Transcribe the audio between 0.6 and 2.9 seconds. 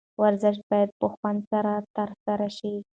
باید په خوند سره ترسره شي.